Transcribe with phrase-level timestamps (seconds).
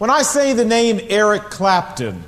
[0.00, 2.22] When I say the name Eric Clapton,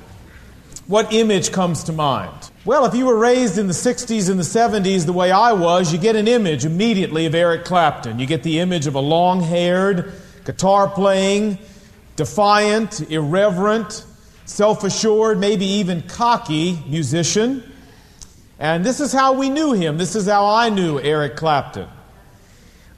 [0.87, 2.51] what image comes to mind?
[2.65, 5.93] Well, if you were raised in the 60s and the 70s the way I was,
[5.93, 8.19] you get an image immediately of Eric Clapton.
[8.19, 10.11] You get the image of a long haired,
[10.43, 11.59] guitar playing,
[12.17, 14.03] defiant, irreverent,
[14.43, 17.63] self assured, maybe even cocky musician.
[18.59, 19.97] And this is how we knew him.
[19.97, 21.87] This is how I knew Eric Clapton.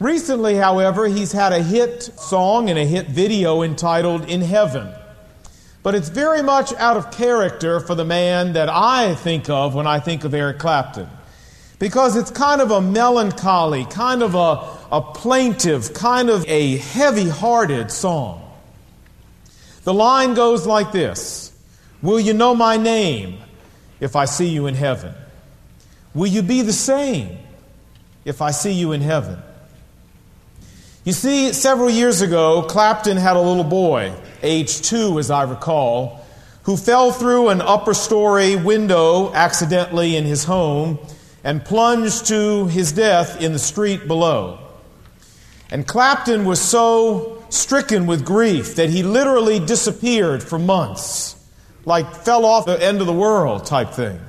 [0.03, 4.93] Recently, however, he's had a hit song and a hit video entitled In Heaven.
[5.81, 9.87] But it's very much out of character for the man that I think of when
[9.87, 11.07] I think of Eric Clapton.
[11.79, 17.29] Because it's kind of a melancholy, kind of a, a plaintive, kind of a heavy
[17.29, 18.41] hearted song.
[19.85, 21.57] The line goes like this
[22.01, 23.37] Will you know my name
[24.01, 25.15] if I see you in heaven?
[26.13, 27.37] Will you be the same
[28.25, 29.41] if I see you in heaven?
[31.05, 36.25] You see, several years ago, Clapton had a little boy, age two as I recall,
[36.63, 40.97] who fell through an upper story window accidentally in his home
[41.43, 44.59] and plunged to his death in the street below.
[45.69, 51.35] And Clapton was so stricken with grief that he literally disappeared for months,
[51.83, 54.21] like fell off the end of the world type thing.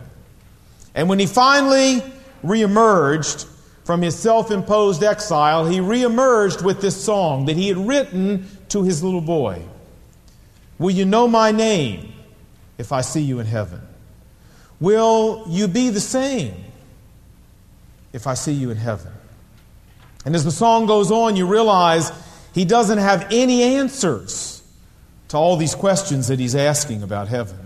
[0.93, 2.03] And when he finally
[2.45, 3.49] reemerged,
[3.85, 8.83] from his self imposed exile, he reemerged with this song that he had written to
[8.83, 9.63] his little boy
[10.79, 12.13] Will you know my name
[12.79, 13.81] if I see you in heaven?
[14.81, 16.55] Will you be the same
[18.13, 19.13] if I see you in heaven?
[20.25, 22.11] And as the song goes on, you realize
[22.55, 24.63] he doesn't have any answers
[25.29, 27.59] to all these questions that he's asking about heaven.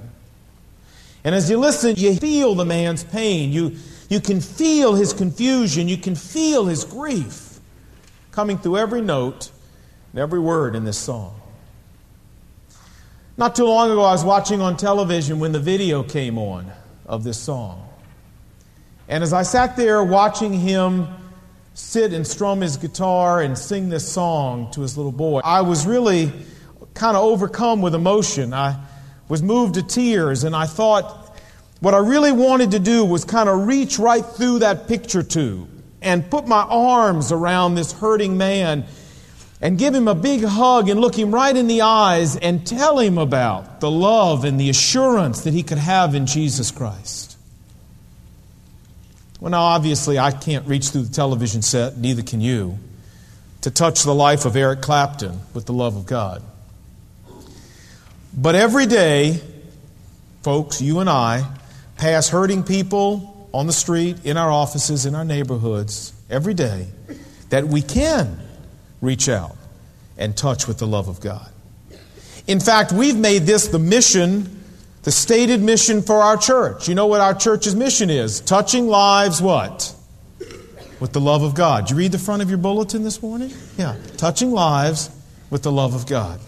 [1.24, 3.52] And as you listen, you feel the man's pain.
[3.52, 3.76] You,
[4.08, 5.88] you can feel his confusion.
[5.88, 7.60] You can feel his grief
[8.30, 9.50] coming through every note
[10.12, 11.34] and every word in this song.
[13.36, 16.72] Not too long ago, I was watching on television when the video came on
[17.06, 17.88] of this song.
[19.08, 21.08] And as I sat there watching him
[21.74, 25.86] sit and strum his guitar and sing this song to his little boy, I was
[25.86, 26.32] really
[26.94, 28.52] kind of overcome with emotion.
[28.52, 28.84] I
[29.28, 31.27] was moved to tears, and I thought,
[31.80, 35.68] what I really wanted to do was kind of reach right through that picture tube
[36.02, 38.84] and put my arms around this hurting man
[39.60, 42.98] and give him a big hug and look him right in the eyes and tell
[42.98, 47.36] him about the love and the assurance that he could have in Jesus Christ.
[49.40, 52.78] Well, now, obviously, I can't reach through the television set, neither can you,
[53.60, 56.42] to touch the life of Eric Clapton with the love of God.
[58.36, 59.40] But every day,
[60.42, 61.44] folks, you and I,
[61.98, 66.88] pass hurting people on the street, in our offices, in our neighborhoods every day
[67.50, 68.40] that we can
[69.00, 69.56] reach out
[70.16, 71.50] and touch with the love of God.
[72.46, 74.62] In fact, we've made this the mission,
[75.02, 76.88] the stated mission for our church.
[76.88, 78.40] You know what our church's mission is?
[78.40, 79.94] Touching lives what?
[81.00, 81.84] With the love of God.
[81.84, 83.52] Did you read the front of your bulletin this morning?
[83.76, 83.96] Yeah.
[84.16, 85.10] Touching lives
[85.50, 86.40] with the love of God.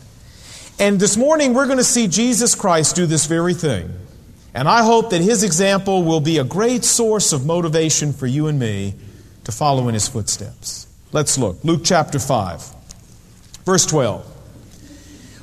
[0.78, 3.90] And this morning we're going to see Jesus Christ do this very thing.
[4.54, 8.48] And I hope that his example will be a great source of motivation for you
[8.48, 8.94] and me
[9.44, 10.86] to follow in his footsteps.
[11.12, 11.62] Let's look.
[11.64, 12.74] Luke chapter 5,
[13.64, 14.26] verse 12.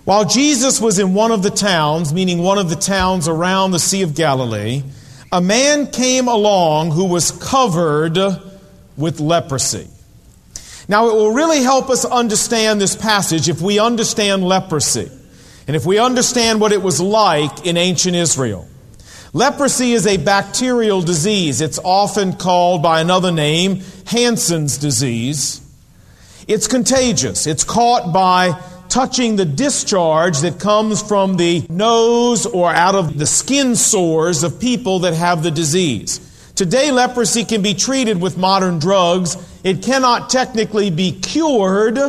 [0.04, 3.80] While Jesus was in one of the towns, meaning one of the towns around the
[3.80, 4.84] Sea of Galilee,
[5.32, 8.18] a man came along who was covered
[8.96, 9.88] with leprosy.
[10.88, 15.12] Now, it will really help us understand this passage if we understand leprosy
[15.68, 18.66] and if we understand what it was like in ancient Israel.
[19.38, 21.62] Leprosy is a bacterial disease.
[21.62, 25.62] It's often called by another name, Hansen's disease.
[26.48, 27.46] It's contagious.
[27.46, 28.60] It's caught by
[28.90, 34.60] touching the discharge that comes from the nose or out of the skin sores of
[34.60, 36.20] people that have the disease.
[36.56, 39.38] Today, leprosy can be treated with modern drugs.
[39.64, 42.00] It cannot technically be cured,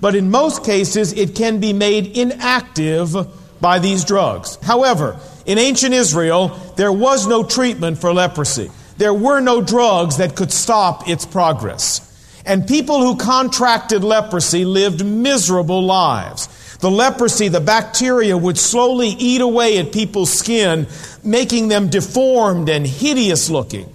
[0.00, 3.14] but in most cases, it can be made inactive
[3.60, 4.58] by these drugs.
[4.62, 8.70] However, in ancient Israel, there was no treatment for leprosy.
[8.98, 12.02] There were no drugs that could stop its progress.
[12.44, 16.48] And people who contracted leprosy lived miserable lives.
[16.78, 20.86] The leprosy, the bacteria, would slowly eat away at people's skin,
[21.24, 23.92] making them deformed and hideous looking.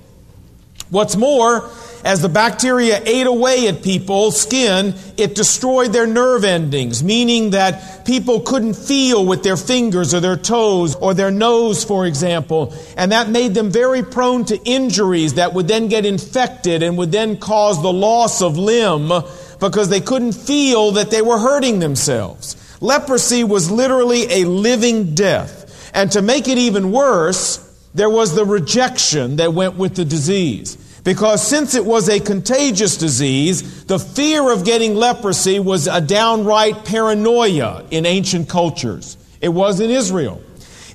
[0.90, 1.70] What's more,
[2.04, 8.06] as the bacteria ate away at people's skin, it destroyed their nerve endings, meaning that
[8.06, 12.74] people couldn't feel with their fingers or their toes or their nose, for example.
[12.98, 17.12] And that made them very prone to injuries that would then get infected and would
[17.12, 19.12] then cause the loss of limb
[19.60, 22.58] because they couldn't feel that they were hurting themselves.
[22.82, 25.92] Leprosy was literally a living death.
[25.94, 27.58] And to make it even worse,
[27.94, 30.78] there was the rejection that went with the disease.
[31.04, 36.86] Because since it was a contagious disease, the fear of getting leprosy was a downright
[36.86, 39.18] paranoia in ancient cultures.
[39.42, 40.42] It was in Israel.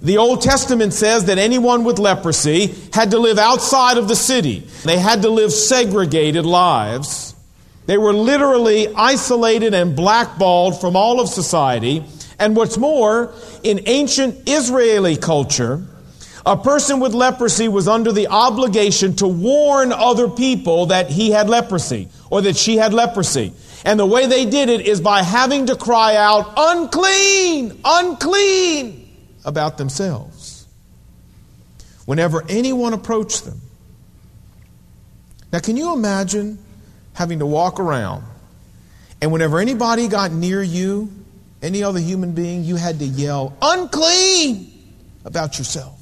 [0.03, 4.61] The Old Testament says that anyone with leprosy had to live outside of the city.
[4.85, 7.35] They had to live segregated lives.
[7.87, 12.05] They were literally isolated and blackballed from all of society.
[12.39, 13.33] And what's more,
[13.63, 15.85] in ancient Israeli culture,
[16.47, 21.49] a person with leprosy was under the obligation to warn other people that he had
[21.49, 23.53] leprosy or that she had leprosy.
[23.85, 29.09] And the way they did it is by having to cry out, unclean, unclean,
[29.45, 30.69] about themselves.
[32.05, 33.61] Whenever anyone approached them.
[35.53, 36.59] Now, can you imagine
[37.15, 38.25] having to walk around
[39.21, 41.11] and whenever anybody got near you,
[41.61, 44.95] any other human being, you had to yell, unclean,
[45.25, 45.96] about yourself?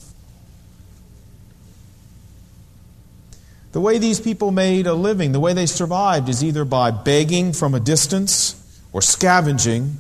[3.74, 7.52] The way these people made a living, the way they survived, is either by begging
[7.52, 8.54] from a distance
[8.92, 9.98] or scavenging.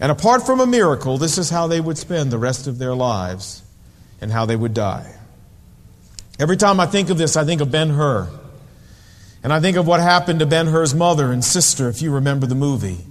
[0.00, 2.94] And apart from a miracle, this is how they would spend the rest of their
[2.94, 3.62] lives
[4.22, 5.14] and how they would die.
[6.38, 8.30] Every time I think of this, I think of Ben Hur.
[9.42, 12.46] And I think of what happened to Ben Hur's mother and sister, if you remember
[12.46, 13.04] the movie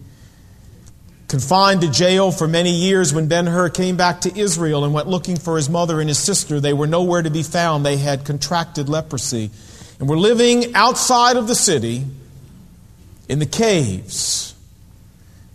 [1.27, 5.07] confined to jail for many years when Ben Hur came back to Israel and went
[5.07, 6.59] looking for his mother and his sister.
[6.59, 7.85] They were nowhere to be found.
[7.85, 9.51] They had contracted leprosy
[9.99, 12.05] and were living outside of the city
[13.27, 14.55] in the caves.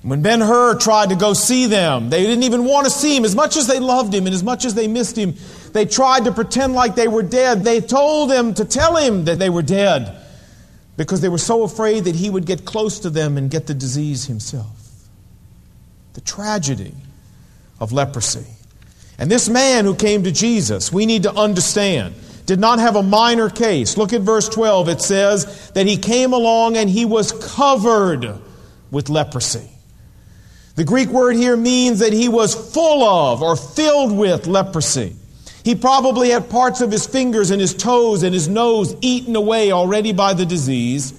[0.02, 3.24] When Ben Hur tried to go see them, they didn't even want to see him.
[3.24, 5.34] As much as they loved him and as much as they missed him,
[5.72, 7.62] they tried to pretend like they were dead.
[7.62, 10.18] They told him to tell him that they were dead
[10.96, 13.74] because they were so afraid that he would get close to them and get the
[13.74, 14.81] disease himself
[16.14, 16.94] the tragedy
[17.80, 18.46] of leprosy.
[19.18, 22.14] And this man who came to Jesus, we need to understand,
[22.46, 23.96] did not have a minor case.
[23.96, 24.88] Look at verse 12.
[24.88, 28.40] It says that he came along and he was covered
[28.90, 29.68] with leprosy.
[30.74, 35.14] The Greek word here means that he was full of or filled with leprosy.
[35.64, 39.70] He probably had parts of his fingers and his toes and his nose eaten away
[39.70, 41.12] already by the disease.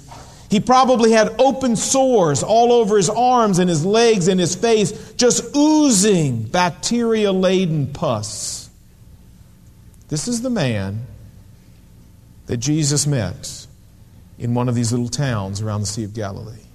[0.53, 5.11] He probably had open sores all over his arms and his legs and his face,
[5.13, 8.69] just oozing bacteria laden pus.
[10.09, 11.07] This is the man
[12.45, 13.65] that Jesus met
[14.38, 16.67] in one of these little towns around the Sea of Galilee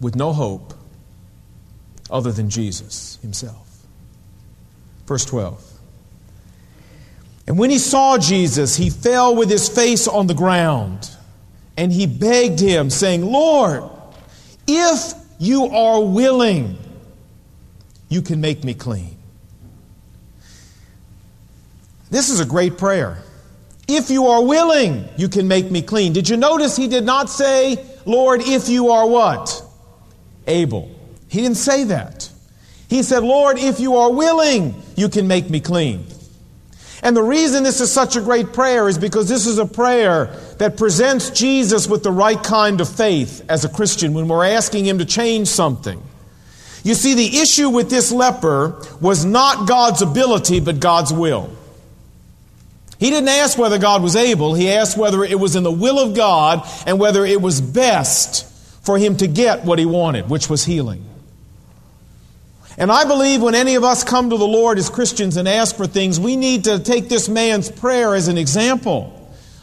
[0.00, 0.74] with no hope
[2.10, 3.86] other than Jesus himself.
[5.06, 5.64] Verse 12.
[7.46, 11.08] And when he saw Jesus, he fell with his face on the ground
[11.76, 13.84] and he begged him, saying, Lord,
[14.66, 16.78] if you are willing,
[18.08, 19.16] you can make me clean.
[22.10, 23.22] This is a great prayer.
[23.88, 26.12] If you are willing, you can make me clean.
[26.12, 29.62] Did you notice he did not say, Lord, if you are what?
[30.46, 30.94] Able.
[31.28, 32.28] He didn't say that.
[32.88, 36.04] He said, Lord, if you are willing, you can make me clean.
[37.02, 40.36] And the reason this is such a great prayer is because this is a prayer
[40.60, 44.84] that presents Jesus with the right kind of faith as a Christian when we're asking
[44.84, 46.02] him to change something.
[46.84, 51.50] You see, the issue with this leper was not God's ability, but God's will.
[52.98, 55.98] He didn't ask whether God was able, he asked whether it was in the will
[55.98, 58.44] of God and whether it was best
[58.84, 61.06] for him to get what he wanted, which was healing.
[62.76, 65.74] And I believe when any of us come to the Lord as Christians and ask
[65.74, 69.16] for things, we need to take this man's prayer as an example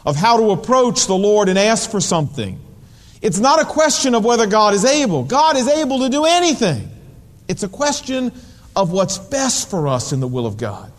[0.08, 2.58] of how to approach the Lord and ask for something.
[3.20, 5.22] It's not a question of whether God is able.
[5.22, 6.90] God is able to do anything.
[7.46, 8.32] It's a question
[8.74, 10.90] of what's best for us in the will of God.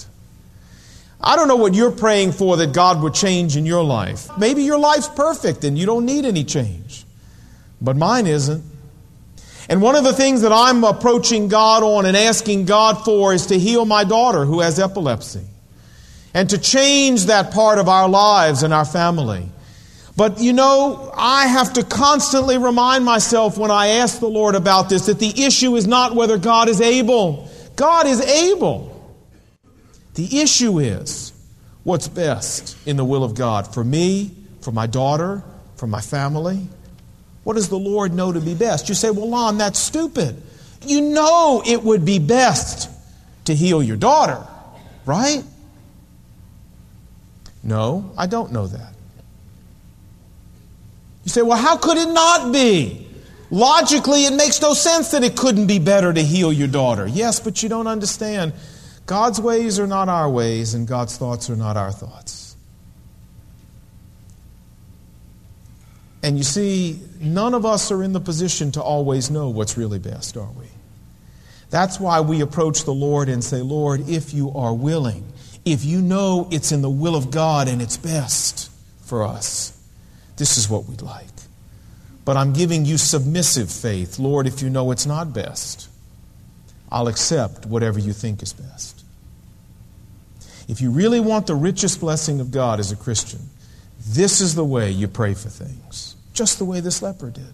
[1.20, 4.30] I don't know what you're praying for that God would change in your life.
[4.38, 7.04] Maybe your life's perfect and you don't need any change.
[7.82, 8.64] But mine isn't.
[9.70, 13.48] And one of the things that I'm approaching God on and asking God for is
[13.48, 15.48] to heal my daughter who has epilepsy
[16.34, 19.50] and to change that part of our lives and our family.
[20.16, 24.90] But you know, I have to constantly remind myself when I ask the Lord about
[24.90, 27.50] this that the issue is not whether God is able.
[27.76, 28.96] God is able.
[30.16, 31.32] The issue is
[31.84, 34.32] what's best in the will of God for me,
[34.62, 35.42] for my daughter,
[35.78, 36.68] for my family.
[37.46, 38.90] What does the Lord know to be best?
[38.90, 40.42] You say, well, Lon, that's stupid.
[40.86, 42.90] You know it would be best
[43.46, 44.46] to heal your daughter,
[45.06, 45.44] right?
[47.70, 48.94] No, I don't know that.
[51.24, 53.08] You say, well, how could it not be?
[53.52, 57.06] Logically, it makes no sense that it couldn't be better to heal your daughter.
[57.06, 58.54] Yes, but you don't understand.
[59.06, 62.56] God's ways are not our ways, and God's thoughts are not our thoughts.
[66.24, 70.00] And you see, none of us are in the position to always know what's really
[70.00, 70.66] best, are we?
[71.70, 75.29] That's why we approach the Lord and say, Lord, if you are willing,
[75.72, 78.72] if you know it's in the will of God and it's best
[79.02, 79.78] for us,
[80.38, 81.26] this is what we'd like.
[82.26, 84.20] But I'm giving you submissive faith.
[84.20, 85.90] Lord, if you know it's not best,
[86.92, 89.04] I'll accept whatever you think is best.
[90.68, 93.40] If you really want the richest blessing of God as a Christian,
[94.08, 97.54] this is the way you pray for things, just the way this leper did.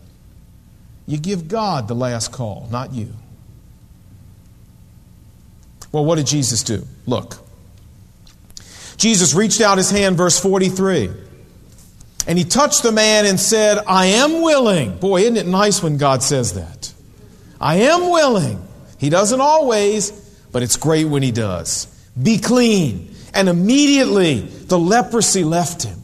[1.07, 3.13] You give God the last call, not you.
[5.91, 6.85] Well, what did Jesus do?
[7.05, 7.44] Look.
[8.97, 11.09] Jesus reached out his hand, verse 43.
[12.27, 14.97] And he touched the man and said, I am willing.
[14.97, 16.93] Boy, isn't it nice when God says that?
[17.59, 18.65] I am willing.
[18.97, 20.11] He doesn't always,
[20.51, 21.85] but it's great when he does.
[22.21, 23.13] Be clean.
[23.33, 26.01] And immediately the leprosy left him.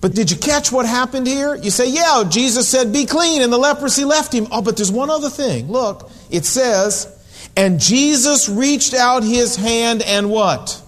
[0.00, 1.54] But did you catch what happened here?
[1.54, 4.46] You say, yeah, Jesus said, be clean, and the leprosy left him.
[4.50, 5.70] Oh, but there's one other thing.
[5.70, 7.06] Look, it says,
[7.54, 10.80] and Jesus reached out his hand and what?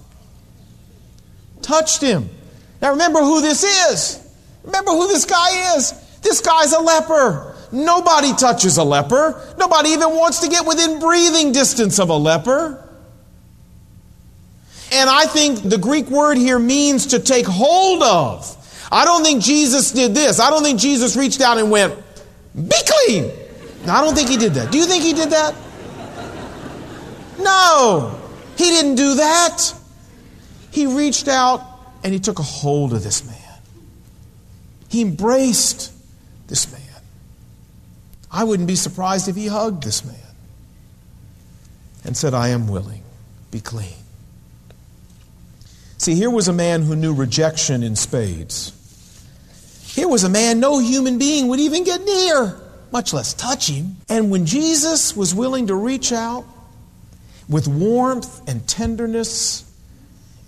[1.63, 2.29] Touched him.
[2.81, 4.19] Now remember who this is.
[4.65, 5.93] Remember who this guy is.
[6.21, 7.55] This guy's a leper.
[7.73, 9.55] Nobody touches a leper.
[9.59, 12.79] Nobody even wants to get within breathing distance of a leper.
[14.93, 18.59] And I think the Greek word here means to take hold of.
[18.93, 20.39] I don't think Jesus did this.
[20.39, 21.97] I don't think Jesus reached out and went,
[22.55, 23.33] Be clean.
[23.89, 24.71] I don't think he did that.
[24.71, 25.55] Do you think he did that?
[27.39, 28.21] No,
[28.57, 29.75] he didn't do that.
[30.73, 31.63] He reached out
[32.03, 33.37] and he took a hold of this man.
[34.89, 35.93] He embraced
[36.49, 36.81] this man.
[38.31, 40.17] I wouldn't be surprised if he hugged this man
[42.05, 43.03] and said, I am willing,
[43.51, 43.95] be clean.
[45.99, 48.73] See, here was a man who knew rejection in spades.
[49.85, 52.59] Here was a man no human being would even get near,
[52.91, 53.97] much less touch him.
[54.09, 56.45] And when Jesus was willing to reach out
[57.49, 59.71] with warmth and tenderness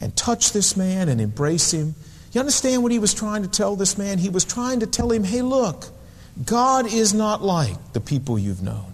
[0.01, 1.95] and touch this man and embrace him.
[2.33, 4.19] You understand what he was trying to tell this man?
[4.19, 5.87] He was trying to tell him, hey, look,
[6.45, 8.93] God is not like the people you've known.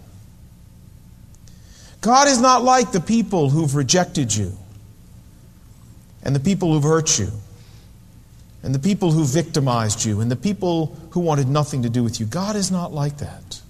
[2.01, 4.57] God is not like the people who've rejected you,
[6.23, 7.29] and the people who've hurt you,
[8.63, 12.19] and the people who victimized you, and the people who wanted nothing to do with
[12.19, 12.25] you.
[12.25, 13.60] God is not like that.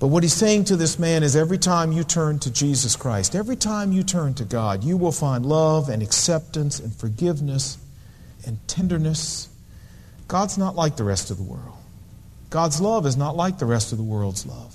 [0.00, 3.34] But what he's saying to this man is every time you turn to Jesus Christ,
[3.34, 7.78] every time you turn to God, you will find love and acceptance and forgiveness
[8.46, 9.48] and tenderness.
[10.28, 11.76] God's not like the rest of the world.
[12.50, 14.74] God's love is not like the rest of the world's love.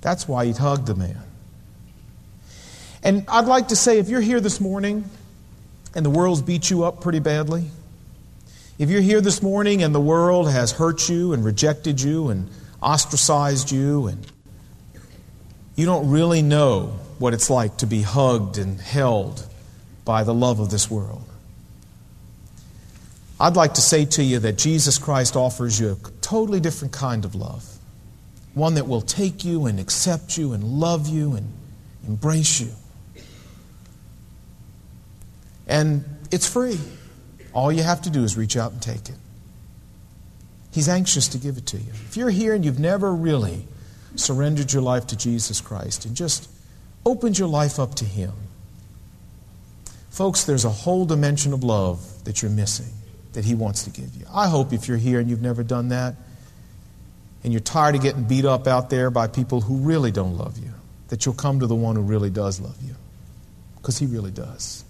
[0.00, 1.22] That's why he hugged the man.
[3.02, 5.04] And I'd like to say if you're here this morning
[5.94, 7.70] and the world's beat you up pretty badly,
[8.78, 12.48] if you're here this morning and the world has hurt you and rejected you and
[12.80, 14.24] ostracized you, and
[15.74, 19.44] you don't really know what it's like to be hugged and held
[20.04, 21.24] by the love of this world,
[23.40, 27.24] I'd like to say to you that Jesus Christ offers you a totally different kind
[27.24, 27.64] of love.
[28.54, 31.52] One that will take you and accept you and love you and
[32.06, 32.70] embrace you.
[35.66, 36.78] And it's free.
[37.58, 39.16] All you have to do is reach out and take it.
[40.70, 41.90] He's anxious to give it to you.
[41.90, 43.66] If you're here and you've never really
[44.14, 46.48] surrendered your life to Jesus Christ and just
[47.04, 48.30] opened your life up to Him,
[50.08, 52.92] folks, there's a whole dimension of love that you're missing
[53.32, 54.24] that He wants to give you.
[54.32, 56.14] I hope if you're here and you've never done that,
[57.42, 60.58] and you're tired of getting beat up out there by people who really don't love
[60.58, 60.70] you,
[61.08, 62.94] that you'll come to the one who really does love you.
[63.78, 64.84] Because He really does.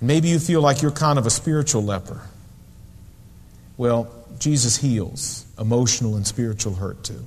[0.00, 2.20] Maybe you feel like you're kind of a spiritual leper.
[3.76, 7.24] Well, Jesus heals emotional and spiritual hurt too.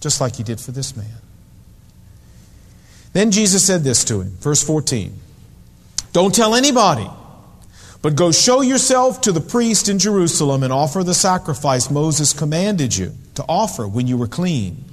[0.00, 1.06] Just like he did for this man.
[3.12, 5.18] Then Jesus said this to him, verse 14
[6.12, 7.08] Don't tell anybody,
[8.02, 12.96] but go show yourself to the priest in Jerusalem and offer the sacrifice Moses commanded
[12.96, 14.84] you to offer when you were clean,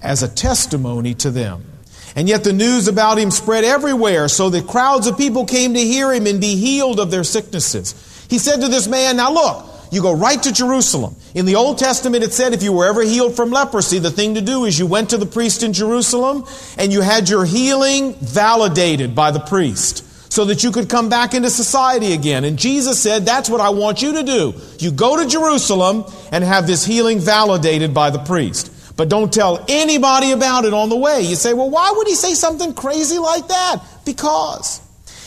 [0.00, 1.71] as a testimony to them.
[2.14, 5.80] And yet the news about him spread everywhere, so that crowds of people came to
[5.80, 7.94] hear him and be healed of their sicknesses.
[8.28, 11.16] He said to this man, Now look, you go right to Jerusalem.
[11.34, 14.34] In the Old Testament, it said if you were ever healed from leprosy, the thing
[14.36, 16.46] to do is you went to the priest in Jerusalem
[16.78, 20.08] and you had your healing validated by the priest.
[20.32, 22.44] so that you could come back into society again.
[22.44, 24.54] And Jesus said, That's what I want you to do.
[24.78, 28.71] You go to Jerusalem and have this healing validated by the priest.
[28.96, 31.22] But don't tell anybody about it on the way.
[31.22, 33.82] You say, Well, why would he say something crazy like that?
[34.04, 34.80] Because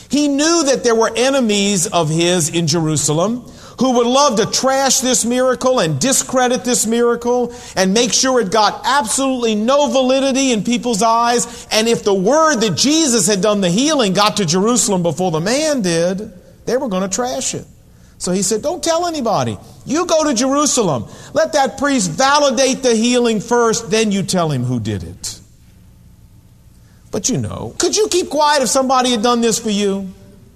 [0.09, 3.41] he knew that there were enemies of his in Jerusalem
[3.79, 8.51] who would love to trash this miracle and discredit this miracle and make sure it
[8.51, 11.67] got absolutely no validity in people's eyes.
[11.71, 15.41] And if the word that Jesus had done the healing got to Jerusalem before the
[15.41, 16.31] man did,
[16.65, 17.65] they were going to trash it.
[18.25, 19.55] So he said, Don't tell anybody.
[19.85, 21.05] You go to Jerusalem.
[21.33, 25.39] Let that priest validate the healing first, then you tell him who did it.
[27.11, 30.11] But you know, could you keep quiet if somebody had done this for you?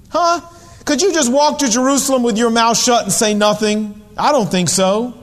[0.09, 0.41] Huh?
[0.83, 4.01] Could you just walk to Jerusalem with your mouth shut and say nothing?
[4.17, 5.13] I don't think so.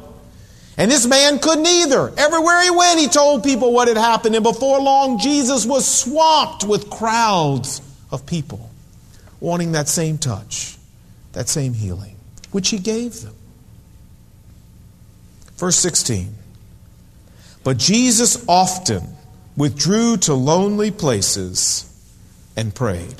[0.76, 2.12] And this man couldn't either.
[2.16, 4.36] Everywhere he went, he told people what had happened.
[4.36, 8.70] And before long, Jesus was swamped with crowds of people
[9.40, 10.76] wanting that same touch,
[11.32, 12.15] that same healing,
[12.56, 13.34] which he gave them.
[15.58, 16.34] Verse 16.
[17.62, 19.02] But Jesus often
[19.58, 21.84] withdrew to lonely places
[22.56, 23.16] and prayed.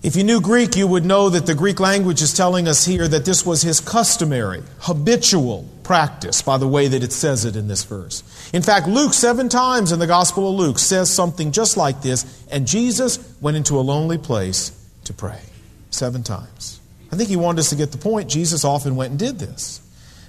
[0.00, 3.08] If you knew Greek, you would know that the Greek language is telling us here
[3.08, 7.66] that this was his customary, habitual practice by the way that it says it in
[7.66, 8.22] this verse.
[8.52, 12.46] In fact, Luke, seven times in the Gospel of Luke, says something just like this,
[12.48, 14.70] and Jesus went into a lonely place
[15.02, 15.40] to pray.
[15.90, 16.79] Seven times.
[17.12, 18.30] I think he wanted us to get the point.
[18.30, 19.80] Jesus often went and did this.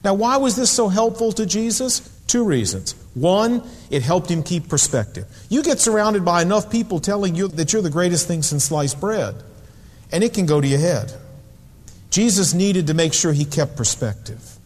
[0.03, 1.99] Now, why was this so helpful to Jesus?
[2.25, 2.95] Two reasons.
[3.13, 5.25] One, it helped him keep perspective.
[5.49, 8.99] You get surrounded by enough people telling you that you're the greatest thing since sliced
[8.99, 9.35] bread
[10.11, 11.13] and it can go to your head.
[12.09, 14.57] Jesus needed to make sure he kept perspective.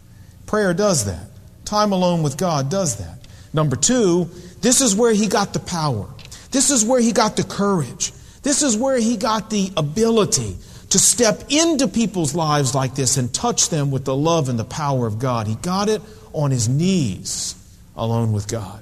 [0.45, 1.27] Prayer does that.
[1.63, 3.19] Time alone with God does that.
[3.53, 4.29] Number two,
[4.61, 6.07] this is where he got the power.
[6.51, 8.11] This is where he got the courage.
[8.41, 10.55] This is where he got the ability
[10.95, 14.63] to step into people's lives like this and touch them with the love and the
[14.63, 15.45] power of God.
[15.45, 17.53] He got it on his knees
[17.97, 18.81] alone with God.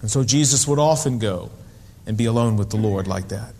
[0.00, 1.52] And so Jesus would often go
[2.08, 3.54] and be alone with the Lord like that.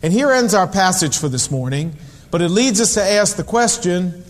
[0.00, 1.96] And here ends our passage for this morning,
[2.30, 4.24] but it leads us to ask the question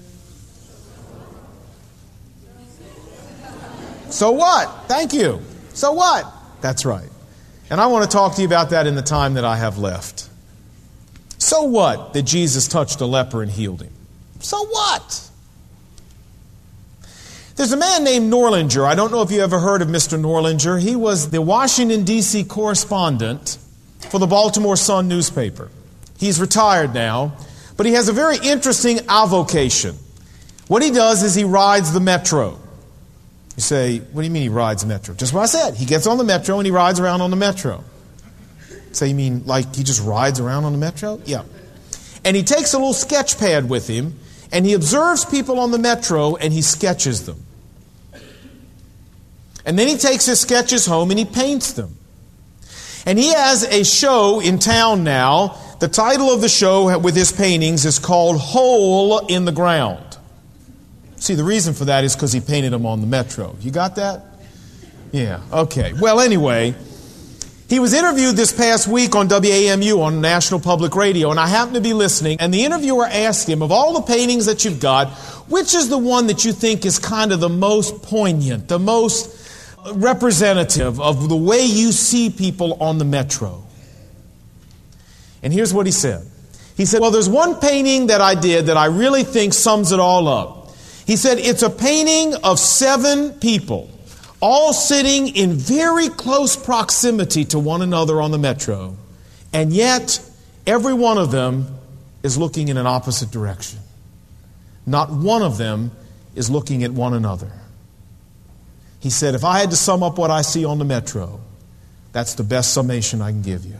[4.09, 4.89] So what?
[4.89, 5.43] Thank you.
[5.75, 6.33] So what?
[6.63, 7.11] That's right.
[7.69, 9.77] And I want to talk to you about that in the time that I have
[9.77, 10.28] left.
[11.39, 13.93] So what that Jesus touched a leper and healed him?
[14.41, 15.29] So what?
[17.57, 18.85] There's a man named Norlinger.
[18.85, 20.21] I don't know if you ever heard of Mr.
[20.21, 20.81] Norlinger.
[20.81, 22.45] He was the Washington, D.C.
[22.45, 23.59] correspondent
[24.11, 25.71] for the Baltimore Sun newspaper.
[26.19, 27.37] He's retired now,
[27.77, 29.97] but he has a very interesting avocation.
[30.69, 32.59] What he does is he rides the metro.
[33.57, 35.15] You say, what do you mean he rides the metro?
[35.15, 35.75] Just what I said.
[35.75, 37.83] He gets on the metro and he rides around on the metro.
[38.93, 41.21] So you mean like he just rides around on the metro?
[41.25, 41.45] Yeah.
[42.25, 44.19] And he takes a little sketch pad with him
[44.53, 47.45] and he observes people on the metro and he sketches them.
[49.65, 51.95] And then he takes his sketches home and he paints them.
[53.05, 55.59] And he has a show in town now.
[55.81, 60.17] The title of the show with his paintings is called Hole in the Ground.
[61.17, 63.57] See, the reason for that is because he painted them on the metro.
[63.61, 64.25] You got that?
[65.13, 65.93] Yeah, okay.
[65.93, 66.75] Well, anyway,
[67.69, 71.75] he was interviewed this past week on WAMU on National Public Radio, and I happened
[71.75, 75.11] to be listening, and the interviewer asked him, Of all the paintings that you've got,
[75.49, 79.35] which is the one that you think is kind of the most poignant, the most
[79.93, 83.63] representative of the way you see people on the metro.
[85.43, 86.27] And here's what he said.
[86.77, 90.01] He said, Well, there's one painting that I did that I really think sums it
[90.01, 90.71] all up.
[91.07, 93.91] He said, It's a painting of seven people,
[94.41, 98.97] all sitting in very close proximity to one another on the metro,
[99.53, 100.21] and yet
[100.67, 101.79] every one of them
[102.23, 103.81] is looking in an opposite direction.
[104.87, 105.91] Not one of them
[106.35, 107.53] is looking at one another.
[109.01, 111.41] He said, If I had to sum up what I see on the metro,
[112.13, 113.79] that's the best summation I can give you.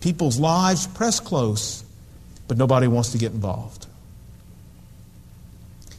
[0.00, 1.84] People's lives press close,
[2.48, 3.86] but nobody wants to get involved.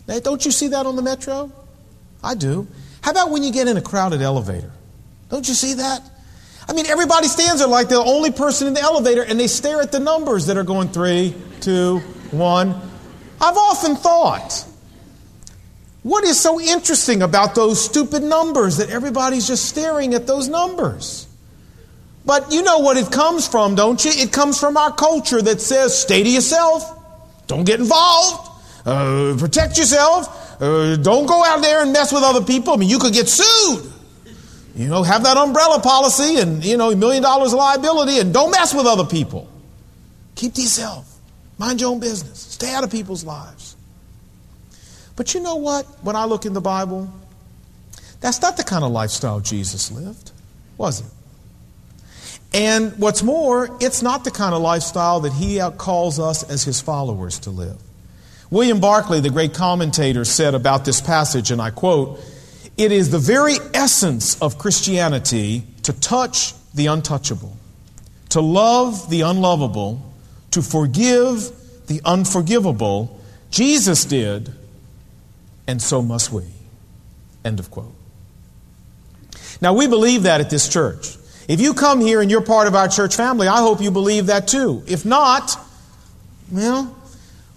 [0.07, 1.51] Now, don't you see that on the metro?
[2.23, 2.67] I do.
[3.07, 4.69] How about when you get in a crowded elevator?
[5.29, 6.01] Don't you see that?
[6.67, 9.81] I mean, everybody stands there like the only person in the elevator and they stare
[9.81, 11.99] at the numbers that are going three, two,
[12.31, 12.71] one.
[13.39, 14.65] I've often thought,
[16.03, 21.29] what is so interesting about those stupid numbers that everybody's just staring at those numbers?
[22.25, 24.11] But you know what it comes from, don't you?
[24.13, 26.83] It comes from our culture that says, stay to yourself,
[27.47, 28.51] don't get involved,
[28.85, 32.73] uh, protect yourself, uh, don't go out there and mess with other people.
[32.73, 33.91] I mean, you could get sued.
[34.75, 38.33] You know, have that umbrella policy and, you know, a million dollars of liability and
[38.33, 39.49] don't mess with other people.
[40.35, 41.11] Keep to yourself.
[41.57, 42.39] Mind your own business.
[42.39, 43.75] Stay out of people's lives.
[45.15, 45.85] But you know what?
[46.03, 47.11] When I look in the Bible,
[48.21, 50.31] that's not the kind of lifestyle Jesus lived,
[50.77, 51.07] was it?
[52.53, 56.79] And what's more, it's not the kind of lifestyle that he calls us as his
[56.79, 57.81] followers to live.
[58.49, 62.19] William Barclay, the great commentator, said about this passage, and I quote,
[62.77, 67.57] It is the very essence of Christianity to touch the untouchable,
[68.29, 70.01] to love the unlovable,
[70.51, 71.51] to forgive
[71.87, 73.19] the unforgivable.
[73.51, 74.53] Jesus did,
[75.67, 76.43] and so must we.
[77.43, 77.93] End of quote.
[79.59, 81.17] Now, we believe that at this church.
[81.47, 84.27] If you come here and you're part of our church family, I hope you believe
[84.27, 84.83] that too.
[84.87, 85.57] If not,
[86.51, 86.95] well,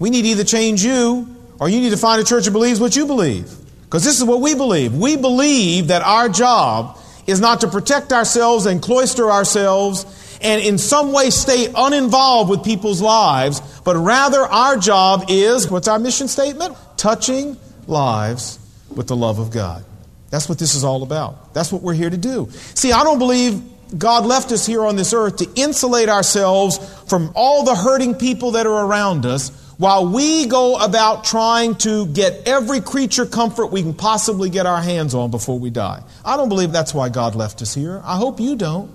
[0.01, 2.81] we need to either change you or you need to find a church that believes
[2.81, 3.49] what you believe.
[3.85, 4.95] Because this is what we believe.
[4.95, 10.79] We believe that our job is not to protect ourselves and cloister ourselves and in
[10.79, 16.29] some way stay uninvolved with people's lives, but rather our job is what's our mission
[16.29, 16.77] statement?
[16.97, 18.59] Touching lives
[18.95, 19.85] with the love of God.
[20.31, 21.53] That's what this is all about.
[21.53, 22.49] That's what we're here to do.
[22.75, 23.63] See, I don't believe
[23.99, 28.53] God left us here on this earth to insulate ourselves from all the hurting people
[28.53, 29.51] that are around us
[29.81, 34.83] while we go about trying to get every creature comfort we can possibly get our
[34.83, 36.03] hands on before we die.
[36.23, 38.03] I don't believe that's why God left us here.
[38.05, 38.93] I hope you don't.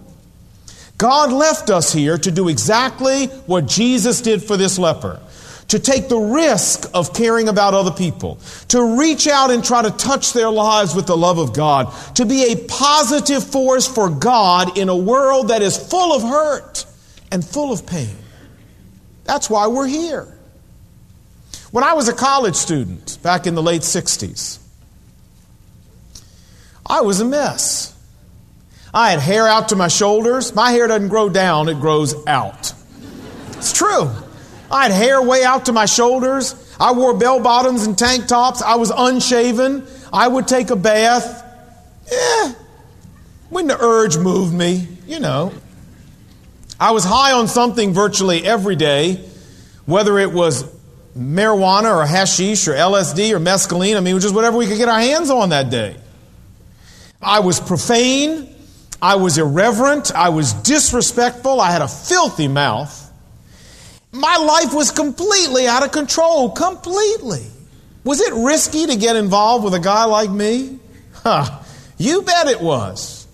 [0.99, 5.19] God left us here to do exactly what Jesus did for this leper
[5.69, 9.89] to take the risk of caring about other people, to reach out and try to
[9.89, 14.77] touch their lives with the love of God, to be a positive force for God
[14.77, 16.85] in a world that is full of hurt
[17.31, 18.15] and full of pain.
[19.23, 20.34] That's why we're here.
[21.71, 24.59] When I was a college student back in the late 60s,
[26.85, 27.93] I was a mess.
[28.93, 30.55] I had hair out to my shoulders.
[30.55, 32.73] My hair doesn't grow down, it grows out.
[33.57, 34.09] It's true.
[34.71, 36.55] I had hair way out to my shoulders.
[36.79, 38.61] I wore bell bottoms and tank tops.
[38.61, 39.87] I was unshaven.
[40.11, 41.43] I would take a bath.
[42.11, 42.53] Eh,
[43.49, 45.53] when the urge moved me, you know.
[46.79, 49.25] I was high on something virtually every day,
[49.85, 50.63] whether it was
[51.17, 53.95] marijuana or hashish or LSD or mescaline.
[53.97, 55.95] I mean, just whatever we could get our hands on that day.
[57.21, 58.53] I was profane.
[59.01, 60.13] I was irreverent.
[60.13, 61.61] I was disrespectful.
[61.61, 63.01] I had a filthy mouth.
[64.11, 66.51] My life was completely out of control.
[66.51, 67.45] Completely.
[68.03, 70.79] Was it risky to get involved with a guy like me?
[71.13, 71.61] Huh.
[71.97, 73.27] You bet it was.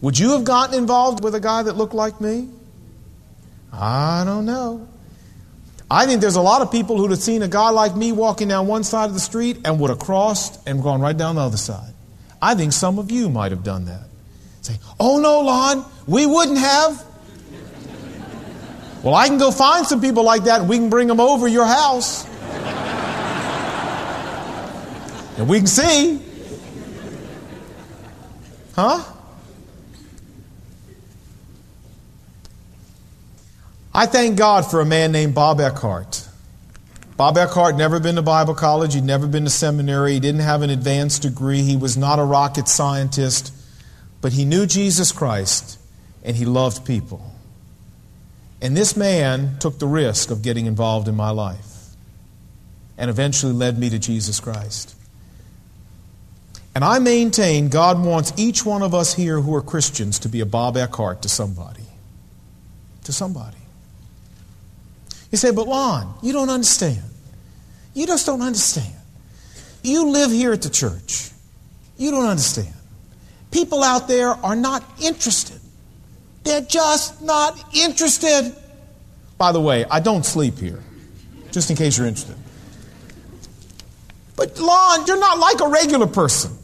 [0.00, 2.48] Would you have gotten involved with a guy that looked like me?
[3.72, 4.88] I don't know.
[5.90, 8.48] I think there's a lot of people who'd have seen a guy like me walking
[8.48, 11.40] down one side of the street and would have crossed and gone right down the
[11.40, 11.94] other side.
[12.42, 14.06] I think some of you might have done that.
[14.60, 17.06] Say, oh no, Lon, we wouldn't have.
[19.02, 21.48] Well, I can go find some people like that and we can bring them over
[21.48, 22.26] your house.
[25.38, 26.20] and we can see.
[28.74, 29.02] Huh?
[33.94, 36.28] I thank God for a man named Bob Eckhart.
[37.16, 40.62] Bob Eckhart never been to Bible college, he'd never been to seminary, he didn't have
[40.62, 43.52] an advanced degree, he was not a rocket scientist,
[44.20, 45.80] but he knew Jesus Christ
[46.22, 47.32] and he loved people.
[48.60, 51.96] And this man took the risk of getting involved in my life
[52.96, 54.94] and eventually led me to Jesus Christ.
[56.74, 60.40] And I maintain God wants each one of us here who are Christians to be
[60.40, 61.86] a Bob Eckhart to somebody.
[63.04, 63.57] To somebody.
[65.30, 67.02] You say, but Lon, you don't understand.
[67.94, 68.94] You just don't understand.
[69.82, 71.30] You live here at the church.
[71.96, 72.74] You don't understand.
[73.50, 75.60] People out there are not interested
[76.48, 78.54] they're just not interested.
[79.36, 80.82] By the way, I don't sleep here,
[81.52, 82.36] just in case you're interested.
[84.34, 86.56] But, Lon, you're not like a regular person.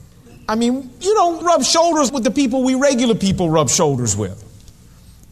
[0.49, 4.41] I mean, you don't rub shoulders with the people we regular people rub shoulders with.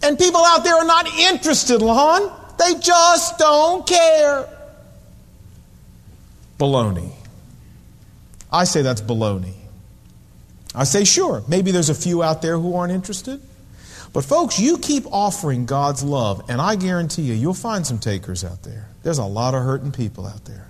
[0.03, 2.31] And people out there are not interested, Lon.
[2.63, 4.49] They just don't care.
[6.59, 7.11] Baloney.
[8.53, 9.55] I say that's baloney.
[10.75, 13.41] I say, sure, maybe there's a few out there who aren't interested.
[14.13, 18.45] But, folks, you keep offering God's love, and I guarantee you, you'll find some takers
[18.45, 18.89] out there.
[19.03, 20.69] There's a lot of hurting people out there.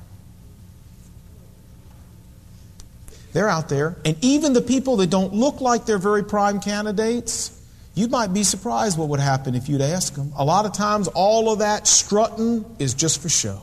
[3.32, 3.96] They're out there.
[4.04, 7.50] And even the people that don't look like they're very prime candidates,
[7.94, 10.32] you might be surprised what would happen if you'd ask them.
[10.36, 13.60] A lot of times, all of that strutting is just for show.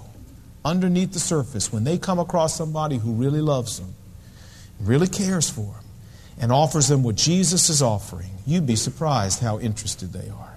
[0.64, 3.96] Underneath the surface, when they come across somebody who really loves them,
[4.80, 5.86] really cares for them,
[6.40, 10.50] and offers them what Jesus is offering, you'd be surprised how interested they are.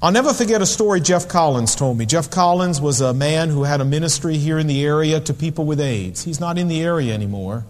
[0.00, 2.06] I'll never forget a story Jeff Collins told me.
[2.06, 5.64] Jeff Collins was a man who had a ministry here in the area to people
[5.64, 6.22] with AIDS.
[6.22, 7.64] He's not in the area anymore.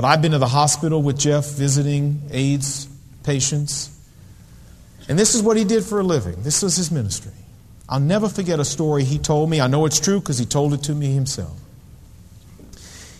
[0.00, 2.88] But I've been to the hospital with Jeff visiting AIDS
[3.22, 3.94] patients.
[5.10, 6.42] And this is what he did for a living.
[6.42, 7.34] This was his ministry.
[7.86, 9.60] I'll never forget a story he told me.
[9.60, 11.54] I know it's true because he told it to me himself.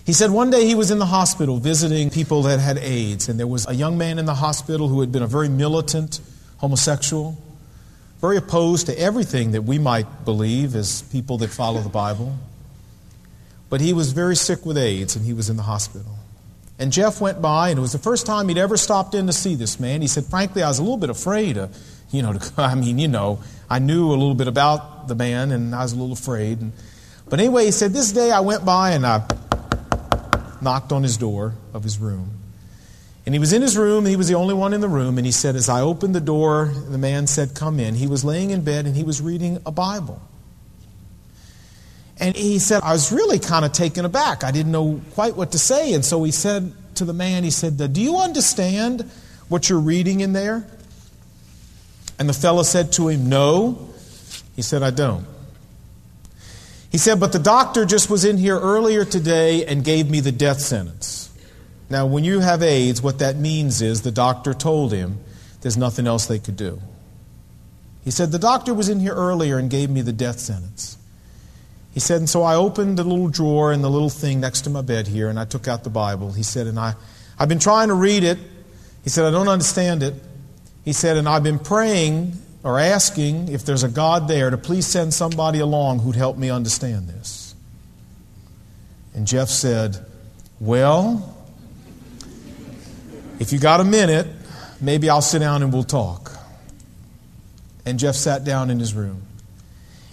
[0.06, 3.38] He said one day he was in the hospital visiting people that had AIDS, and
[3.38, 6.18] there was a young man in the hospital who had been a very militant
[6.56, 7.36] homosexual
[8.22, 12.38] very opposed to everything that we might believe as people that follow the Bible.
[13.68, 16.19] But he was very sick with AIDS and he was in the hospital.
[16.80, 19.34] And Jeff went by, and it was the first time he'd ever stopped in to
[19.34, 20.00] see this man.
[20.00, 21.58] He said, Frankly, I was a little bit afraid.
[21.58, 21.76] Of,
[22.10, 25.52] you know, to, I mean, you know, I knew a little bit about the man,
[25.52, 26.62] and I was a little afraid.
[26.62, 26.72] And,
[27.28, 29.26] but anyway, he said, This day I went by and I
[30.62, 32.30] knocked on his door of his room.
[33.26, 35.26] And he was in his room, he was the only one in the room, and
[35.26, 37.94] he said, As I opened the door, the man said, Come in.
[37.94, 40.22] He was laying in bed and he was reading a Bible.
[42.20, 44.44] And he said, I was really kind of taken aback.
[44.44, 45.94] I didn't know quite what to say.
[45.94, 49.10] And so he said to the man, He said, Do you understand
[49.48, 50.66] what you're reading in there?
[52.18, 53.88] And the fellow said to him, No.
[54.54, 55.26] He said, I don't.
[56.92, 60.32] He said, But the doctor just was in here earlier today and gave me the
[60.32, 61.30] death sentence.
[61.88, 65.18] Now, when you have AIDS, what that means is the doctor told him
[65.62, 66.80] there's nothing else they could do.
[68.04, 70.98] He said, The doctor was in here earlier and gave me the death sentence.
[71.92, 74.70] He said, And so I opened the little drawer in the little thing next to
[74.70, 76.32] my bed here and I took out the Bible.
[76.32, 76.94] He said, And I,
[77.38, 78.38] I've been trying to read it.
[79.02, 80.14] He said, I don't understand it.
[80.84, 84.86] He said, And I've been praying or asking if there's a God there to please
[84.86, 87.54] send somebody along who'd help me understand this.
[89.14, 89.98] And Jeff said,
[90.60, 91.36] Well,
[93.40, 94.26] if you got a minute,
[94.80, 96.32] maybe I'll sit down and we'll talk.
[97.86, 99.22] And Jeff sat down in his room.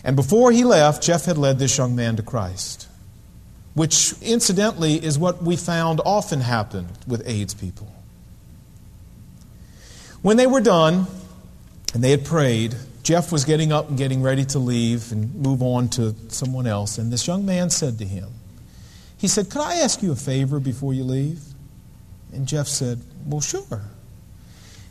[0.07, 2.87] And before he left, Jeff had led this young man to Christ,
[3.73, 7.93] which incidentally is what we found often happened with AIDS people.
[10.21, 11.07] When they were done
[11.93, 15.61] and they had prayed, Jeff was getting up and getting ready to leave and move
[15.61, 16.97] on to someone else.
[16.97, 18.29] And this young man said to him,
[19.17, 21.41] He said, Could I ask you a favor before you leave?
[22.31, 23.81] And Jeff said, Well, sure.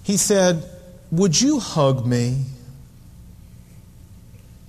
[0.03, 0.63] He said,
[1.11, 2.45] Would you hug me?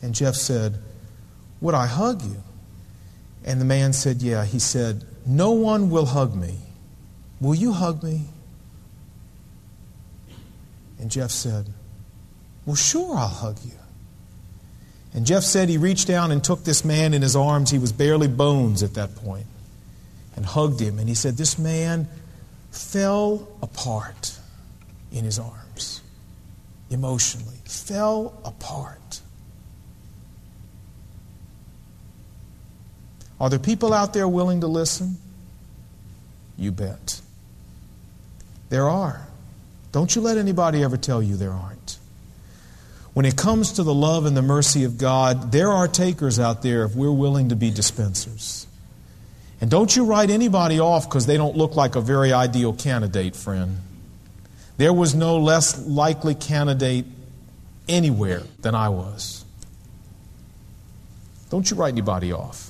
[0.01, 0.77] And Jeff said,
[1.61, 2.43] Would I hug you?
[3.43, 4.45] And the man said, Yeah.
[4.45, 6.57] He said, No one will hug me.
[7.39, 8.25] Will you hug me?
[10.99, 11.67] And Jeff said,
[12.65, 13.71] Well, sure, I'll hug you.
[15.13, 17.71] And Jeff said he reached down and took this man in his arms.
[17.71, 19.47] He was barely bones at that point
[20.35, 20.99] and hugged him.
[20.99, 22.07] And he said, This man
[22.71, 24.37] fell apart
[25.11, 26.01] in his arms
[26.89, 29.21] emotionally, fell apart.
[33.39, 35.17] Are there people out there willing to listen?
[36.57, 37.21] You bet.
[38.69, 39.27] There are.
[39.91, 41.97] Don't you let anybody ever tell you there aren't.
[43.13, 46.61] When it comes to the love and the mercy of God, there are takers out
[46.61, 48.67] there if we're willing to be dispensers.
[49.59, 53.35] And don't you write anybody off because they don't look like a very ideal candidate,
[53.35, 53.77] friend.
[54.77, 57.05] There was no less likely candidate
[57.89, 59.43] anywhere than I was.
[61.49, 62.66] Don't you write anybody off.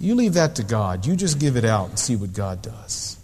[0.00, 1.06] You leave that to God.
[1.06, 3.16] You just give it out and see what God does.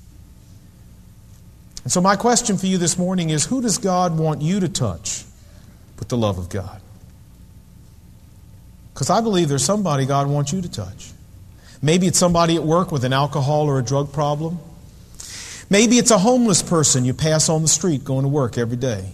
[1.85, 4.69] And so, my question for you this morning is who does God want you to
[4.69, 5.25] touch
[5.99, 6.81] with the love of God?
[8.93, 11.13] Because I believe there's somebody God wants you to touch.
[11.83, 14.59] Maybe it's somebody at work with an alcohol or a drug problem.
[15.69, 19.11] Maybe it's a homeless person you pass on the street going to work every day.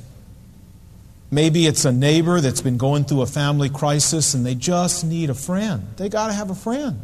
[1.31, 5.31] Maybe it's a neighbor that's been going through a family crisis and they just need
[5.31, 5.87] a friend.
[5.97, 7.01] They got to have a friend.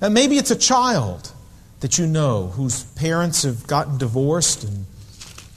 [0.00, 1.32] And maybe it's a child
[1.80, 4.86] that you know whose parents have gotten divorced and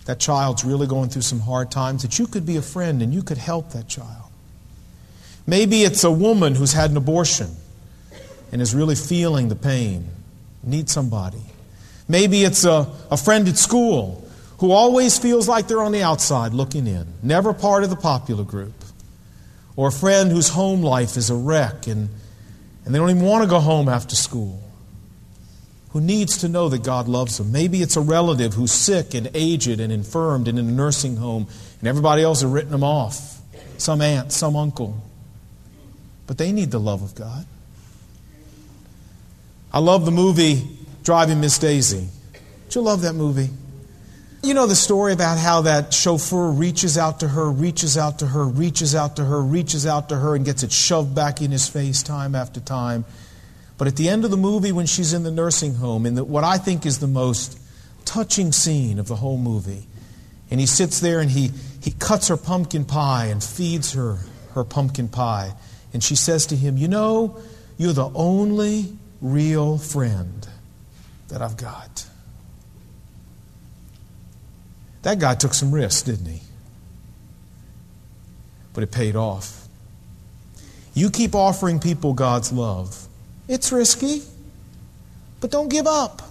[0.06, 3.14] that child's really going through some hard times, that you could be a friend and
[3.14, 4.32] you could help that child.
[5.48, 7.50] Maybe it's a woman who's had an abortion
[8.52, 10.10] and is really feeling the pain,
[10.62, 11.42] need somebody.
[12.08, 14.28] Maybe it's a, a friend at school
[14.60, 18.44] who always feels like they're on the outside looking in, never part of the popular
[18.44, 18.74] group.
[19.76, 22.10] Or a friend whose home life is a wreck and,
[22.86, 24.62] and they don't even want to go home after school.
[25.92, 27.52] Who needs to know that God loves them.
[27.52, 31.48] Maybe it's a relative who's sick and aged and infirmed and in a nursing home,
[31.80, 33.40] and everybody else has written them off.
[33.78, 35.02] Some aunt, some uncle.
[36.26, 37.46] But they need the love of God.
[39.72, 40.68] I love the movie
[41.04, 42.08] Driving Miss Daisy.
[42.66, 43.50] Did you love that movie?
[44.44, 48.28] You know the story about how that chauffeur reaches out to her, reaches out to
[48.28, 51.50] her, reaches out to her, reaches out to her, and gets it shoved back in
[51.50, 53.06] his face time after time.
[53.78, 56.26] But at the end of the movie, when she's in the nursing home, in the,
[56.26, 57.58] what I think is the most
[58.04, 59.88] touching scene of the whole movie,
[60.52, 61.52] and he sits there and he,
[61.82, 64.20] he cuts her pumpkin pie and feeds her
[64.56, 65.54] her pumpkin pie.
[65.94, 67.42] And she says to him, You know,
[67.78, 70.46] you're the only real friend
[71.30, 72.06] that I've got.
[75.04, 76.42] That guy took some risks, didn't he?
[78.74, 79.68] But it paid off.
[80.94, 83.08] You keep offering people God's love.
[83.48, 84.22] It's risky,
[85.42, 86.22] but don't give up.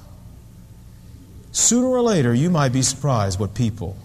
[1.52, 3.96] Sooner or later, you might be surprised what people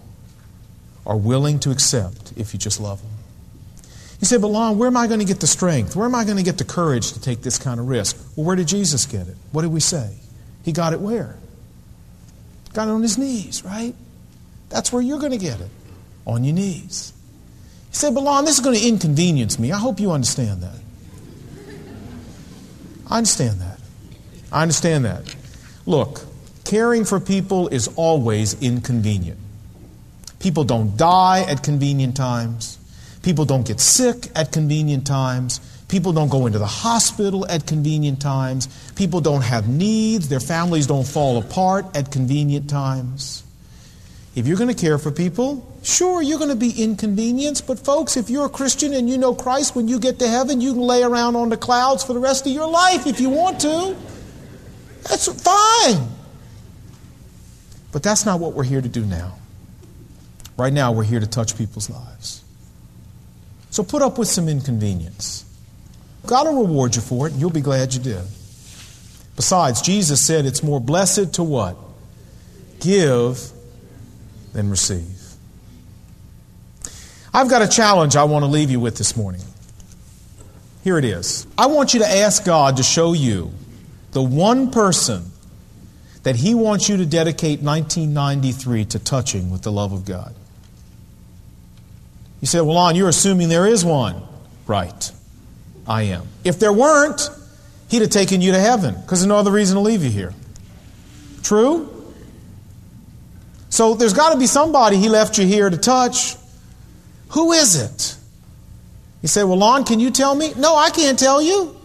[1.06, 3.12] are willing to accept if you just love them.
[4.19, 5.95] You say, but Lon, where am I going to get the strength?
[5.95, 8.17] Where am I going to get the courage to take this kind of risk?
[8.36, 9.38] Well, where did Jesus get it?
[9.51, 10.15] What did we say?
[10.65, 11.38] He got it where?
[12.73, 13.93] Got it on his knees, right?
[14.69, 15.69] That's where you're going to get it,
[16.25, 17.13] on your knees.
[17.89, 19.71] He said, but Lon, this is going to inconvenience me.
[19.71, 20.75] I hope you understand that.
[23.10, 23.80] I understand that.
[24.51, 25.36] I understand that.
[25.86, 26.21] Look,
[26.65, 29.39] caring for people is always inconvenient.
[30.39, 32.77] People don't die at convenient times.
[33.23, 35.60] People don't get sick at convenient times.
[35.88, 38.67] People don't go into the hospital at convenient times.
[38.95, 40.27] People don't have needs.
[40.27, 43.43] Their families don't fall apart at convenient times.
[44.38, 47.65] If you're going to care for people, sure, you're going to be inconvenienced.
[47.65, 50.62] But, folks, if you're a Christian and you know Christ, when you get to heaven,
[50.62, 53.32] you can lay around on the clouds for the rest of your life if you
[53.32, 53.97] want to.
[55.10, 56.08] That's fine.
[57.91, 59.39] But that's not what we're here to do now.
[60.56, 62.43] Right now, we're here to touch people's lives.
[63.71, 65.45] So put up with some inconvenience.
[66.28, 68.23] God will reward you for it, and you'll be glad you did.
[69.36, 71.76] Besides, Jesus said it's more blessed to what?
[72.80, 73.52] Give
[74.58, 75.36] than receive.
[77.32, 79.43] I've got a challenge I want to leave you with this morning.
[80.84, 81.46] Here it is.
[81.56, 83.52] I want you to ask God to show you
[84.13, 85.26] the one person
[86.24, 90.34] that He wants you to dedicate 1993 to touching with the love of God.
[92.41, 94.24] You say, well, Lon, you're assuming there is one.
[94.65, 95.12] Right.
[95.88, 96.28] I am.
[96.43, 97.30] If there weren't,
[97.89, 100.34] He'd have taken you to heaven because there's no other reason to leave you here.
[101.43, 101.97] True?
[103.69, 106.36] So there's got to be somebody he left you here to touch.
[107.30, 108.15] Who is it?
[109.21, 110.53] You say, Well, Lon, can you tell me?
[110.56, 111.75] No, I can't tell you.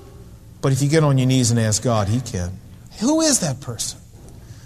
[0.60, 2.52] But if you get on your knees and ask God, He can.
[3.00, 3.98] Who is that person?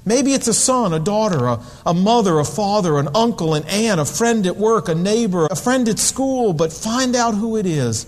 [0.04, 4.00] Maybe it's a son, a daughter, a, a mother, a father, an uncle, an aunt,
[4.00, 7.66] a friend at work, a neighbor, a friend at school, but find out who it
[7.66, 8.06] is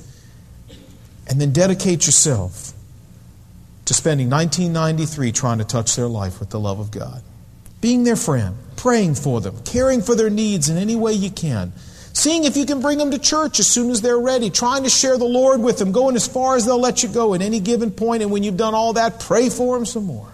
[1.28, 2.72] and then dedicate yourself
[3.84, 7.22] to spending 1993 trying to touch their life with the love of God.
[7.80, 11.72] Being their friend, praying for them, caring for their needs in any way you can,
[12.12, 14.90] seeing if you can bring them to church as soon as they're ready, trying to
[14.90, 17.60] share the Lord with them, going as far as they'll let you go at any
[17.60, 20.28] given point, and when you've done all that, pray for them some more.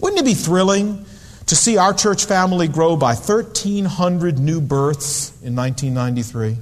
[0.00, 1.06] Wouldn't it be thrilling
[1.46, 6.56] to see our church family grow by 1,300 new births in 1993?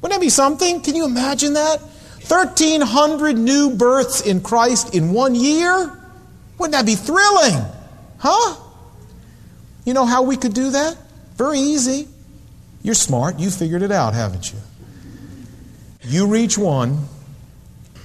[0.00, 0.80] Wouldn't that be something?
[0.80, 1.80] Can you imagine that?
[2.28, 5.98] 1,300 new births in Christ in one year?
[6.56, 7.62] Wouldn't that be thrilling?
[8.22, 8.54] Huh?
[9.84, 10.96] You know how we could do that?
[11.34, 12.06] Very easy.
[12.84, 13.40] You're smart.
[13.40, 14.58] You figured it out, haven't you?
[16.02, 17.00] You reach one.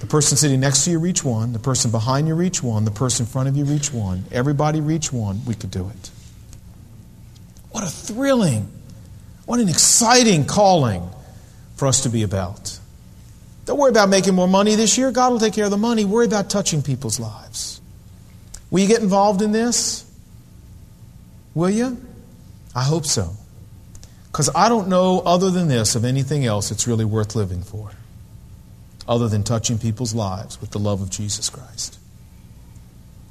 [0.00, 1.52] The person sitting next to you reach one.
[1.52, 2.84] The person behind you reach one.
[2.84, 4.24] The person in front of you reach one.
[4.32, 5.40] Everybody reach one.
[5.46, 6.10] We could do it.
[7.70, 8.68] What a thrilling,
[9.46, 11.08] what an exciting calling
[11.76, 12.76] for us to be about.
[13.66, 15.12] Don't worry about making more money this year.
[15.12, 16.04] God will take care of the money.
[16.04, 17.80] Worry about touching people's lives.
[18.70, 20.07] Will you get involved in this?
[21.58, 22.00] Will you?
[22.72, 23.32] I hope so.
[24.30, 27.90] Because I don't know, other than this, of anything else that's really worth living for,
[29.08, 31.98] other than touching people's lives with the love of Jesus Christ.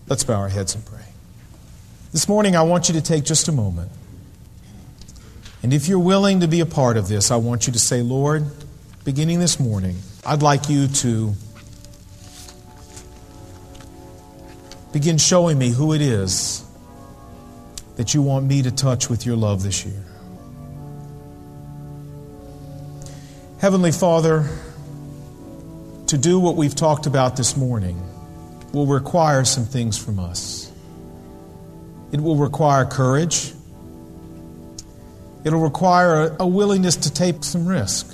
[0.09, 1.05] Let's bow our heads and pray.
[2.11, 3.91] This morning, I want you to take just a moment.
[5.63, 8.01] And if you're willing to be a part of this, I want you to say,
[8.01, 8.43] Lord,
[9.05, 11.33] beginning this morning, I'd like you to
[14.91, 16.66] begin showing me who it is
[17.97, 20.05] that you want me to touch with your love this year.
[23.59, 24.47] Heavenly Father,
[26.05, 28.01] to do what we've talked about this morning
[28.71, 30.71] will require some things from us.
[32.11, 33.51] It will require courage.
[35.43, 38.13] It'll require a, willingness to take some risk.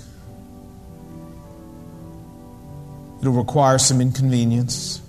[3.19, 5.02] It'll require some inconvenience.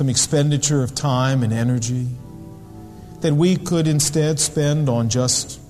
[0.00, 2.06] Some expenditure of time and energy
[3.20, 5.60] that we could instead spend on just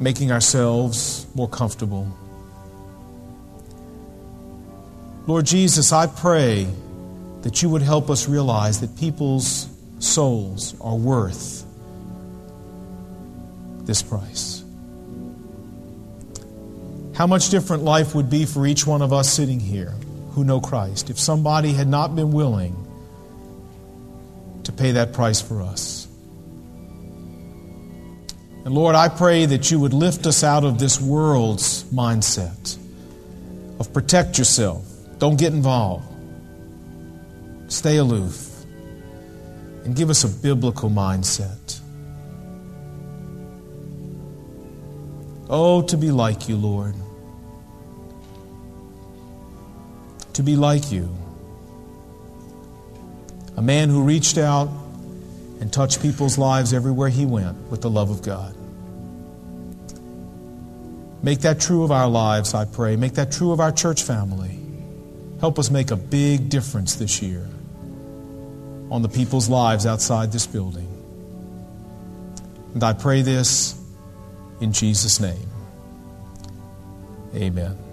[0.00, 2.10] making ourselves more comfortable.
[5.26, 6.66] Lord Jesus, I pray
[7.42, 9.68] that you would help us realize that people's
[9.98, 11.66] souls are worth
[13.84, 14.64] this price.
[17.16, 19.92] How much different life would be for each one of us sitting here
[20.32, 22.76] who know Christ if somebody had not been willing
[24.64, 26.06] to pay that price for us.
[28.64, 32.78] And Lord, I pray that you would lift us out of this world's mindset
[33.80, 34.84] of protect yourself,
[35.18, 36.04] don't get involved,
[37.66, 38.64] stay aloof,
[39.84, 41.80] and give us a biblical mindset.
[45.50, 46.94] Oh, to be like you, Lord.
[50.34, 51.14] To be like you.
[53.56, 54.68] A man who reached out
[55.60, 58.54] and touched people's lives everywhere he went with the love of God.
[61.22, 62.96] Make that true of our lives, I pray.
[62.96, 64.58] Make that true of our church family.
[65.38, 67.46] Help us make a big difference this year
[68.90, 70.88] on the people's lives outside this building.
[72.74, 73.80] And I pray this
[74.60, 75.48] in Jesus' name.
[77.34, 77.91] Amen.